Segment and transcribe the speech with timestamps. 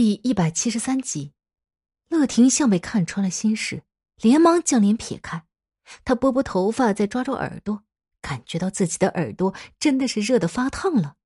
[0.00, 1.32] 第一百七十三集，
[2.08, 3.82] 乐婷像被看穿了心事，
[4.20, 5.44] 连忙将脸撇开。
[6.04, 7.82] 她拨拨头发，再抓住耳朵，
[8.22, 11.16] 感觉到自己的耳朵真的是热得发烫了。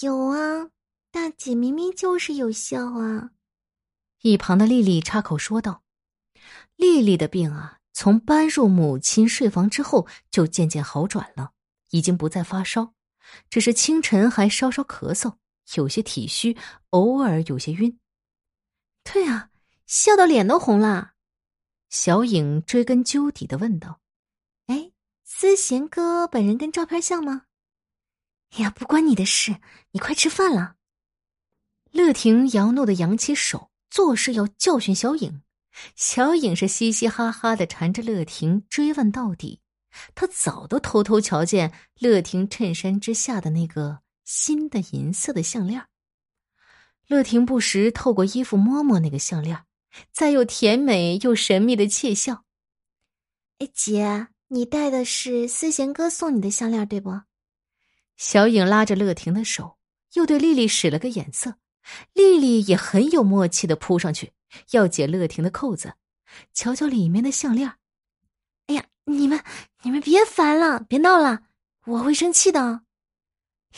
[0.00, 0.68] 有啊，
[1.10, 3.30] 大姐明明就是有效啊！
[4.20, 5.84] 一旁的丽丽插口说道
[6.76, 11.52] ：“丽丽的病啊，从搬入母亲睡房之后就渐渐好转了，
[11.92, 12.92] 已经不再发烧，
[13.48, 15.36] 只是清晨还稍稍咳嗽。”
[15.76, 16.56] 有些体虚，
[16.90, 17.98] 偶尔有些晕。
[19.02, 19.50] 对啊，
[19.86, 21.12] 笑到脸都红了。
[21.90, 24.00] 小影追根究底的问道
[24.66, 24.92] ：“哎，
[25.24, 27.46] 思贤哥本人跟照片像吗？”
[28.56, 29.56] 哎呀，不关你的事，
[29.92, 30.76] 你快吃饭了。
[31.90, 35.42] 乐婷摇怒的扬起手，做事要教训小影。
[35.96, 39.60] 小影是嘻嘻哈哈的缠着乐婷追问到底。
[40.14, 44.03] 他早都偷偷瞧见乐婷衬衫之下的那个。
[44.24, 45.86] 新的银色的项链，
[47.06, 49.64] 乐婷不时透过衣服摸摸那个项链，
[50.12, 52.44] 再又甜美又神秘的窃笑。
[53.58, 57.20] 哎，姐，你戴的是思贤哥送你的项链对不？
[58.16, 59.76] 小影拉着乐婷的手，
[60.14, 61.56] 又对丽丽使了个眼色，
[62.12, 64.32] 丽丽也很有默契的扑上去
[64.70, 65.94] 要解乐婷的扣子，
[66.52, 67.74] 瞧瞧里面的项链。
[68.68, 69.44] 哎呀，你们
[69.82, 71.42] 你们别烦了，别闹了，
[71.84, 72.82] 我会生气的。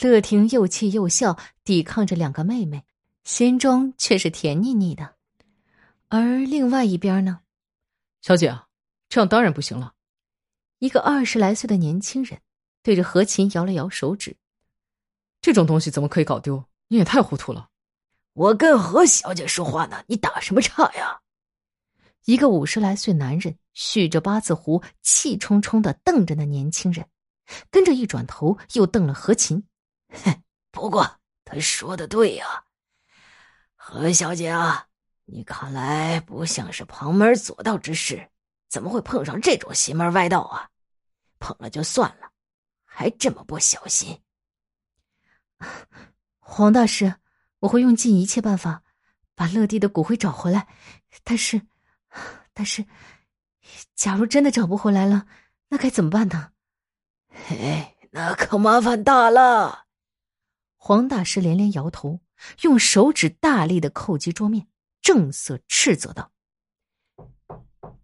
[0.02, 2.84] 乐婷又气又笑，抵抗着两个妹妹，
[3.24, 5.14] 心中却是甜腻腻的。
[6.08, 7.40] 而另外一边呢，
[8.20, 8.60] 小姐，
[9.08, 9.94] 这样当然不行了。
[10.78, 12.38] 一个二十来岁的年轻人
[12.82, 14.36] 对着何琴摇了摇手指
[15.40, 16.62] ：“这种东西怎么可以搞丢？
[16.88, 17.70] 你也太糊涂了。”
[18.34, 21.20] 我跟何小姐说话呢，你打什么岔呀？
[22.26, 27.06] 一个五十来岁男人蓄着八字胡，气冲冲的瞪着那年轻人，
[27.70, 29.64] 跟着一转头又瞪了何琴。
[30.10, 32.64] 哼， 不过他说的对呀，
[33.74, 34.88] 何小姐啊，
[35.24, 38.30] 你看来不像是旁门左道之事，
[38.68, 40.70] 怎么会碰上这种邪门歪道啊？
[41.38, 42.30] 碰了就算了，
[42.84, 44.22] 还这么不小心。
[46.38, 47.14] 黄大师，
[47.60, 48.82] 我会用尽一切办法
[49.34, 50.68] 把乐蒂的骨灰找回来，
[51.24, 51.60] 但是，
[52.54, 52.86] 但是，
[53.94, 55.26] 假如真的找不回来了，
[55.68, 56.52] 那该怎么办呢？
[57.28, 59.85] 嘿，那可麻烦大了。
[60.88, 62.20] 黄大师连连摇头，
[62.62, 64.68] 用手指大力的叩击桌面，
[65.02, 66.30] 正色斥责道：“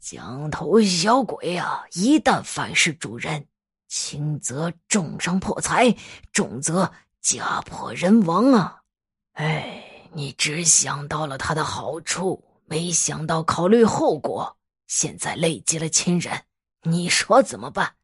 [0.00, 1.84] 江头小鬼啊！
[1.92, 3.46] 一旦反噬主人，
[3.86, 5.94] 轻则重伤破财，
[6.32, 8.82] 重则家破人亡啊！
[9.34, 16.46] 哎，你只想到了他的好处，没想到考虑后果，现在累及了亲人，
[16.82, 17.94] 你说怎么办？”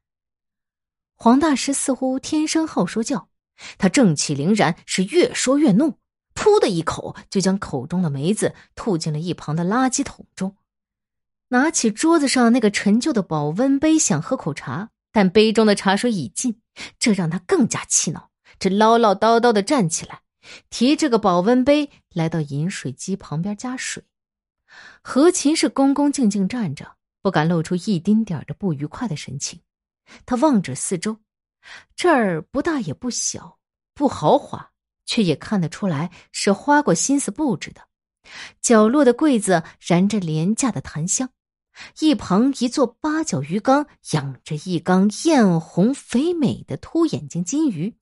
[1.19, 3.29] 黄大师似乎天生好说教。
[3.77, 5.99] 他正气凛然，是越说越怒，
[6.35, 10.57] 噗的一口就将口中的梅子吐进了一旁的垃圾桶中，
[11.49, 16.61] 拿起桌子上那个陈旧的保温杯想喝口茶，但杯中的茶水已尽，
[16.99, 18.31] 这让他更加气恼。
[18.59, 20.21] 这唠唠叨叨的站起来，
[20.71, 24.05] 提着个保温杯来到饮水机旁边加水。
[25.03, 29.61] 何琴是恭恭敬敬站着，不敢露出一丁点的不愉快的神情。
[30.27, 31.19] 他望着四周。
[31.97, 33.59] 这儿不大也不小，
[33.95, 34.71] 不豪华，
[35.05, 37.83] 却也看得出来是花过心思布置的。
[38.61, 41.31] 角落的柜子燃着廉价的檀香，
[42.01, 47.97] 一旁一座八角鱼缸养着一缸艳红肥美的凸眼睛金鱼。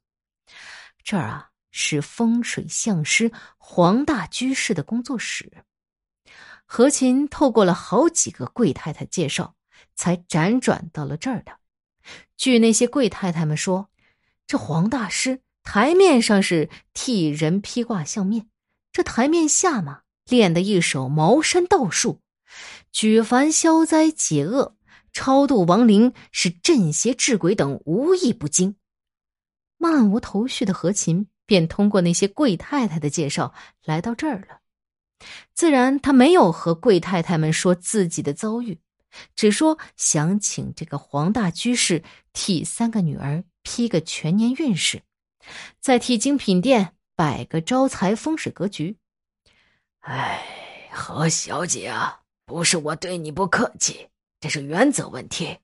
[1.05, 5.65] 这儿啊是风水相师黄大居士的工作室。
[6.65, 9.55] 何琴透过了好几个贵太太介绍，
[9.94, 11.56] 才辗转到了这儿的。
[12.36, 13.88] 据那些贵太太们说，
[14.47, 18.48] 这黄大师台面上是替人披挂相面，
[18.92, 22.20] 这台面下嘛，练的一手茅山道术，
[22.92, 24.76] 举凡消灾解厄、
[25.12, 28.76] 超度亡灵、是镇邪治鬼等，无一不精。
[29.78, 33.52] 漫无头绪的何琴便通过那些贵太太的介绍
[33.84, 34.60] 来到这儿了，
[35.55, 38.78] 自然他没有和贵太太们说自己的遭遇。
[39.34, 42.02] 只说想请这个黄大居士
[42.32, 45.02] 替三个女儿批个全年运势，
[45.80, 48.96] 再替精品店摆个招财风水格局。
[50.00, 54.08] 哎，何小姐啊，不是我对你不客气，
[54.38, 55.58] 这是原则问题，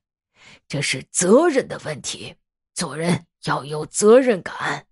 [0.67, 2.35] 这是责任的问题。
[2.73, 4.85] 做人要有责任感，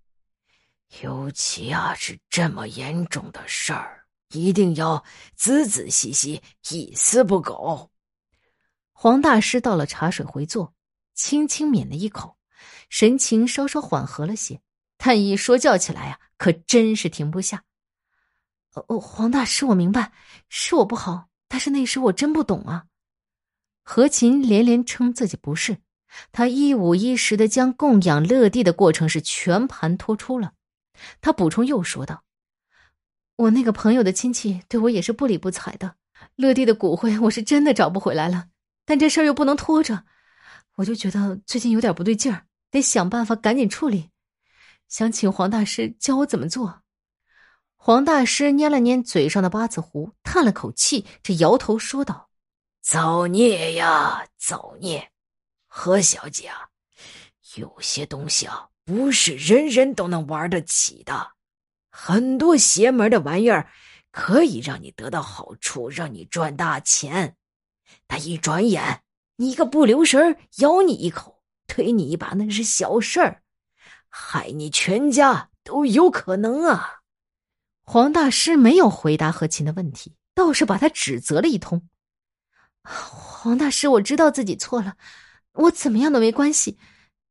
[1.01, 5.03] 尤其啊是这么严重的事儿，一定要
[5.35, 7.90] 仔仔细细，一丝不苟。
[9.03, 10.75] 黄大师倒了茶水回座，
[11.15, 12.37] 轻轻抿了一口，
[12.87, 14.61] 神情稍稍缓和了些。
[14.95, 17.63] 但一说教起来呀，可真是停不下。
[18.75, 20.11] 哦哦，黄大师，我明白，
[20.49, 22.85] 是我不好，但是那时我真不懂啊。
[23.81, 25.79] 何琴连连称自己不是，
[26.31, 30.53] 他一五一十的将供养乐蒂的过程是全盘托出了。
[31.21, 32.23] 他补充又说道
[33.35, 35.95] ：“我那个朋友的亲戚对我也是不理不睬的，
[36.35, 38.49] 乐蒂的骨灰我是真的找不回来了，
[38.91, 40.03] 但这事儿又不能拖着，
[40.75, 44.09] 我就觉得最近有点不对劲儿，得想办法赶紧处理，
[44.89, 46.81] 想请黄大师教我怎么做。”
[47.79, 52.29] 黄大师捏了捏嘴上的八字胡，叹了口气，这摇头说道
[52.83, 55.09] ：“造孽呀，造孽！
[55.67, 56.67] 何小姐啊，
[57.55, 61.31] 有些东西啊，不是人人都能玩得起的。
[61.89, 63.71] 很多邪门的玩意儿，
[64.11, 67.37] 可以让你得到好处，让你赚大钱，
[68.07, 69.01] 他一转眼，
[69.37, 73.41] 你一个不留神咬你一口，推你一把，那是小事儿，
[74.09, 77.01] 害你全家都有可能啊！”
[77.83, 81.87] 黄大师没有回答何琴的问题，倒是把他指责了一通。
[82.83, 84.95] 黄大师，我知道自己错了，
[85.53, 86.77] 我怎么样都没关系，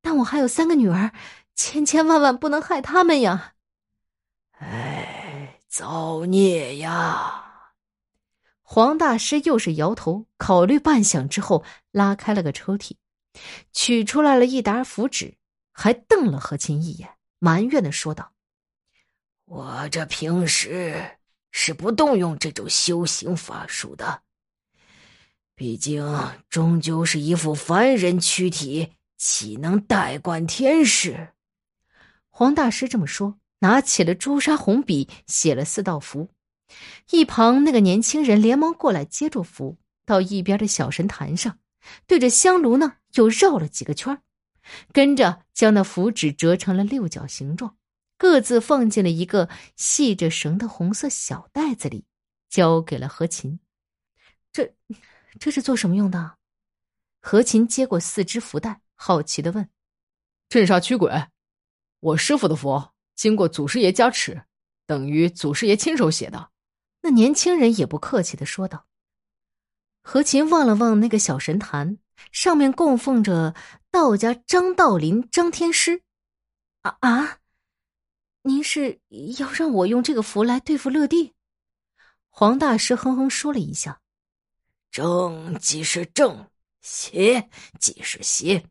[0.02, 1.12] 但我还有三个女儿，
[1.54, 3.54] 千千万万不能害他们呀！
[4.58, 7.50] 哎，造孽呀！
[8.72, 12.93] 黄大师又是摇头，考虑半晌之后，拉开了个抽屉，
[13.72, 15.34] 取出来了一沓符纸，
[15.72, 17.08] 还瞪了何琴一眼，
[17.40, 18.31] 埋怨的说道。
[19.46, 21.19] 我这平时
[21.50, 24.22] 是不动用这种修行法术的，
[25.56, 26.06] 毕竟
[26.49, 31.31] 终究是一副凡人躯体，岂能代管天事？
[32.28, 36.28] 黄大师这么说，拿起了朱砂红笔，写了四道符。
[37.11, 41.58] 一旁那个年轻人连忙过来接住符，到一边的小神坛上，
[42.06, 44.20] 对着香炉呢又绕了几个圈
[44.93, 47.76] 跟着将那符纸折成了六角形状。
[48.17, 52.05] 各自放进了一个系着绳的红色小袋子里，
[52.50, 53.58] 交给了何琴。
[54.52, 54.75] 这，
[55.38, 56.37] 这是做什么用的？
[57.23, 59.66] 何琴接过四只符袋，好奇的问
[60.50, 61.28] ：“镇煞驱鬼，
[62.00, 64.43] 我师傅的符，经过祖师爷加持，
[64.84, 66.50] 等于祖师爷亲手写的。”
[67.02, 68.87] 那年轻人也不客气的说道。
[70.02, 71.99] 何琴望了望那个小神坛，
[72.32, 73.55] 上面供奉着
[73.91, 76.02] 道家张道林、张天师。
[76.82, 77.38] 啊啊！
[78.43, 79.00] 您是
[79.38, 81.35] 要让我用这个符来对付乐蒂？
[82.31, 84.00] 黄大师哼哼说了一下
[84.91, 86.49] ：“正即是正，
[86.81, 88.64] 邪即是邪。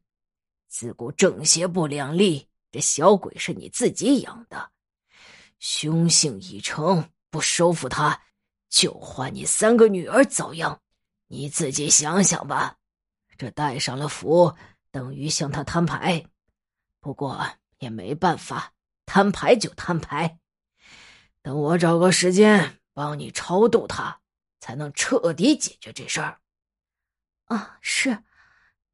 [0.67, 4.71] 自古正邪不两立，这小鬼是你自己养的，
[5.59, 8.21] 凶性已成，不收服他，
[8.69, 10.81] 就换你三个女儿遭殃。
[11.27, 12.77] 你自己想想吧。
[13.37, 14.55] 这带上了符，
[14.91, 16.25] 等于向他摊牌。
[16.99, 17.47] 不过
[17.77, 18.73] 也没办法。”
[19.11, 20.37] 摊牌就摊牌，
[21.41, 24.21] 等我找个时间帮你超度他，
[24.59, 26.39] 才能彻底解决这事儿。
[27.45, 28.23] 啊，是，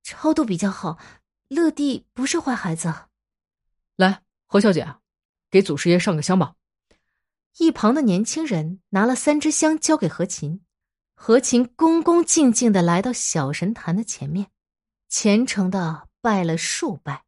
[0.03, 0.97] 超度比较好。
[1.49, 2.93] 乐蒂不是坏孩子。
[3.97, 4.95] 来，何小姐，
[5.51, 6.55] 给祖师爷上个香吧。
[7.57, 10.61] 一旁的年轻人拿了三支香交给何琴，
[11.15, 14.47] 何琴恭恭敬敬的来到小神坛的前面，
[15.07, 17.23] 虔诚的拜了数拜。